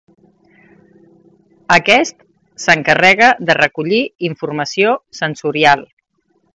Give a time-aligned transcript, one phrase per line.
[1.75, 2.25] Aquest
[2.65, 5.91] s'encarrega de recollir informació sensorial.